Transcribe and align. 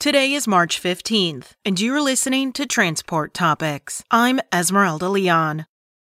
Today 0.00 0.32
is 0.32 0.48
March 0.48 0.82
15th, 0.82 1.50
and 1.62 1.78
you're 1.78 2.00
listening 2.00 2.54
to 2.54 2.64
Transport 2.64 3.34
Topics. 3.34 4.02
I'm 4.10 4.40
Esmeralda 4.50 5.10
Leon. 5.10 5.66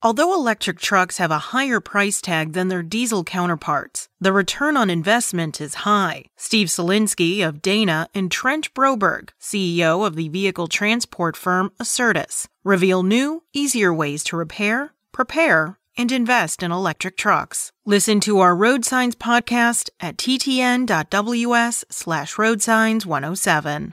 Although 0.00 0.32
electric 0.32 0.80
trucks 0.80 1.18
have 1.18 1.30
a 1.30 1.52
higher 1.52 1.80
price 1.80 2.22
tag 2.22 2.54
than 2.54 2.68
their 2.68 2.82
diesel 2.82 3.24
counterparts, 3.24 4.08
the 4.18 4.32
return 4.32 4.78
on 4.78 4.88
investment 4.88 5.60
is 5.60 5.84
high. 5.84 6.24
Steve 6.34 6.68
Slesinski 6.68 7.46
of 7.46 7.60
Dana 7.60 8.08
and 8.14 8.30
Trent 8.30 8.72
Broberg, 8.72 9.28
CEO 9.38 10.06
of 10.06 10.16
the 10.16 10.30
vehicle 10.30 10.66
transport 10.66 11.36
firm 11.36 11.70
Acertus, 11.78 12.48
reveal 12.64 13.02
new, 13.02 13.42
easier 13.52 13.92
ways 13.92 14.24
to 14.24 14.36
repair, 14.38 14.94
prepare, 15.12 15.78
and 15.96 16.10
invest 16.12 16.62
in 16.62 16.72
electric 16.72 17.16
trucks. 17.16 17.70
Listen 17.84 18.20
to 18.20 18.40
our 18.40 18.54
Road 18.54 18.84
Signs 18.84 19.14
podcast 19.14 19.90
at 20.00 20.16
ttn.ws 20.16 21.84
slash 21.90 22.34
roadsigns107. 22.34 23.92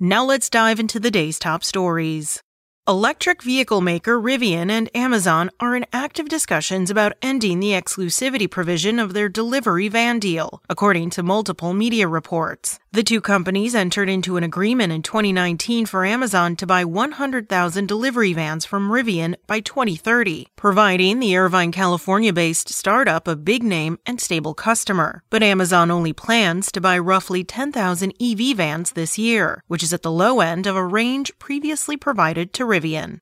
Now 0.00 0.24
let's 0.24 0.50
dive 0.50 0.78
into 0.78 1.00
the 1.00 1.10
day's 1.10 1.38
top 1.38 1.64
stories. 1.64 2.42
Electric 2.88 3.42
vehicle 3.42 3.82
maker 3.82 4.18
Rivian 4.18 4.70
and 4.70 4.88
Amazon 4.96 5.50
are 5.60 5.76
in 5.76 5.84
active 5.92 6.26
discussions 6.26 6.90
about 6.90 7.12
ending 7.20 7.60
the 7.60 7.72
exclusivity 7.72 8.50
provision 8.50 8.98
of 8.98 9.12
their 9.12 9.28
delivery 9.28 9.88
van 9.88 10.18
deal, 10.18 10.62
according 10.70 11.10
to 11.10 11.22
multiple 11.22 11.74
media 11.74 12.08
reports. 12.08 12.78
The 12.90 13.02
two 13.02 13.20
companies 13.20 13.74
entered 13.74 14.08
into 14.08 14.38
an 14.38 14.44
agreement 14.44 14.94
in 14.94 15.02
2019 15.02 15.84
for 15.84 16.06
Amazon 16.06 16.56
to 16.56 16.66
buy 16.66 16.86
100,000 16.86 17.86
delivery 17.86 18.32
vans 18.32 18.64
from 18.64 18.90
Rivian 18.90 19.34
by 19.46 19.60
2030, 19.60 20.46
providing 20.56 21.20
the 21.20 21.36
Irvine, 21.36 21.70
California 21.70 22.32
based 22.32 22.70
startup 22.70 23.28
a 23.28 23.36
big 23.36 23.62
name 23.62 23.98
and 24.06 24.18
stable 24.18 24.54
customer. 24.54 25.22
But 25.28 25.42
Amazon 25.42 25.90
only 25.90 26.14
plans 26.14 26.72
to 26.72 26.80
buy 26.80 26.98
roughly 26.98 27.44
10,000 27.44 28.14
EV 28.18 28.56
vans 28.56 28.92
this 28.92 29.18
year, 29.18 29.62
which 29.66 29.82
is 29.82 29.92
at 29.92 30.00
the 30.00 30.10
low 30.10 30.40
end 30.40 30.66
of 30.66 30.74
a 30.74 30.82
range 30.82 31.38
previously 31.38 31.98
provided 31.98 32.54
to 32.54 32.64
Rivian. 32.64 33.20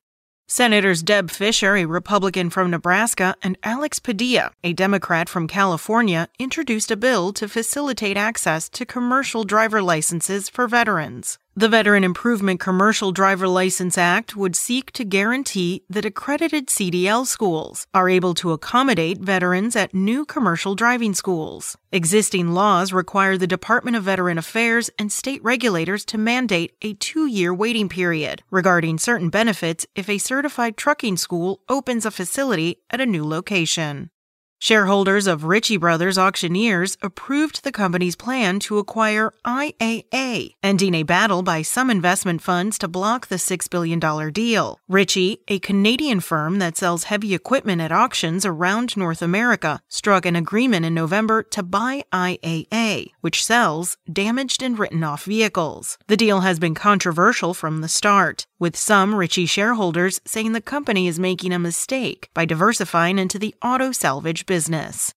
Senators 0.49 1.03
Deb 1.03 1.29
Fischer, 1.29 1.75
a 1.75 1.83
Republican 1.83 2.49
from 2.49 2.71
Nebraska, 2.71 3.35
and 3.43 3.57
Alex 3.63 3.99
Padilla, 3.99 4.51
a 4.63 4.71
Democrat 4.71 5.27
from 5.27 5.45
California, 5.45 6.29
introduced 6.39 6.89
a 6.89 6.95
bill 6.95 7.33
to 7.33 7.49
facilitate 7.49 8.15
access 8.15 8.69
to 8.69 8.85
commercial 8.85 9.43
driver 9.43 9.81
licenses 9.81 10.47
for 10.47 10.65
veterans. 10.65 11.37
The 11.57 11.69
Veteran 11.69 12.03
Improvement 12.03 12.59
Commercial 12.59 13.11
Driver 13.11 13.47
License 13.47 13.97
Act 13.97 14.35
would 14.35 14.55
seek 14.55 14.91
to 14.91 15.03
guarantee 15.03 15.81
that 15.89 16.05
accredited 16.05 16.67
CDL 16.67 17.25
schools 17.25 17.87
are 17.95 18.07
able 18.07 18.35
to 18.35 18.51
accommodate 18.51 19.17
veterans 19.17 19.75
at 19.75 19.91
new 19.91 20.23
commercial 20.23 20.75
driving 20.75 21.15
schools. 21.15 21.75
Existing 21.91 22.51
laws 22.51 22.93
require 22.93 23.39
the 23.39 23.47
Department 23.47 23.97
of 23.97 24.03
Veteran 24.03 24.37
Affairs 24.37 24.91
and 24.99 25.11
state 25.11 25.43
regulators 25.43 26.05
to 26.05 26.19
mandate 26.19 26.73
a 26.83 26.93
two 26.93 27.25
year 27.25 27.51
waiting 27.51 27.89
period 27.89 28.43
regarding 28.51 28.99
certain 28.99 29.31
benefits 29.31 29.87
if 29.95 30.07
a 30.07 30.19
certified 30.19 30.77
trucking 30.77 31.17
school 31.17 31.61
opens 31.67 32.05
a 32.05 32.11
facility 32.11 32.83
at 32.91 33.01
a 33.01 33.05
new 33.07 33.27
location. 33.27 34.11
Shareholders 34.59 35.27
of 35.27 35.43
Ritchie 35.43 35.77
Brothers 35.77 36.17
Auctioneers 36.17 36.97
approved 37.03 37.63
the 37.63 37.71
company's 37.71 38.15
plan 38.15 38.59
to 38.61 38.79
acquire 38.79 39.31
IAA, 39.45 40.55
ending 40.63 40.95
a 40.95 41.03
battle 41.03 41.43
by 41.43 41.61
some 41.61 41.91
investment 41.91 42.41
funds 42.41 42.79
to 42.79 42.87
block 42.87 43.27
the 43.27 43.35
$6 43.35 43.69
billion 43.69 43.99
deal. 44.33 44.79
Ritchie, 44.87 45.43
a 45.47 45.59
Canadian 45.59 46.21
firm 46.21 46.57
that 46.57 46.75
sells 46.75 47.03
heavy 47.03 47.35
equipment 47.35 47.81
at 47.81 47.91
auctions 47.91 48.45
around 48.45 48.97
North 48.97 49.21
America, 49.21 49.79
struck 49.89 50.25
an 50.25 50.35
agreement 50.35 50.85
in 50.85 50.95
November 50.95 51.43
to 51.43 51.61
buy 51.61 52.03
IAA, 52.11 53.11
which 53.21 53.45
sells 53.45 53.97
damaged 54.11 54.63
and 54.63 54.79
written 54.79 55.03
off 55.03 55.25
vehicles. 55.25 55.99
The 56.07 56.17
deal 56.17 56.39
has 56.39 56.57
been 56.57 56.73
controversial 56.73 57.53
from 57.53 57.81
the 57.81 57.87
start, 57.87 58.47
with 58.57 58.75
some 58.75 59.13
Ritchie 59.13 59.45
shareholders 59.45 60.19
saying 60.25 60.53
the 60.53 60.61
company 60.61 61.07
is 61.07 61.19
making 61.19 61.53
a 61.53 61.59
mistake 61.59 62.31
by 62.33 62.43
diversifying 62.45 63.19
into 63.19 63.37
the 63.37 63.53
auto 63.61 63.91
salvage 63.91 64.46
business. 64.47 65.13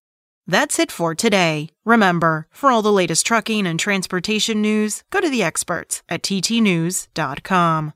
That's 0.46 0.78
it 0.78 0.92
for 0.92 1.14
today. 1.14 1.70
Remember, 1.86 2.46
for 2.50 2.70
all 2.70 2.82
the 2.82 2.92
latest 2.92 3.24
trucking 3.24 3.66
and 3.66 3.80
transportation 3.80 4.60
news, 4.60 5.02
go 5.10 5.20
to 5.20 5.30
the 5.30 5.42
experts 5.42 6.02
at 6.08 6.22
ttnews.com. 6.22 7.94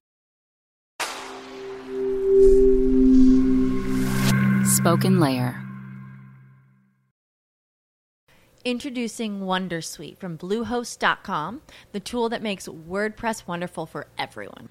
Spoken 4.65 5.21
Layer. 5.21 5.61
Introducing 8.65 9.41
Wondersuite 9.41 10.17
from 10.17 10.39
Bluehost.com, 10.39 11.61
the 11.93 12.01
tool 12.01 12.31
that 12.31 12.43
makes 12.43 12.67
WordPress 12.67 13.47
wonderful 13.47 13.85
for 13.85 14.07
everyone. 14.17 14.71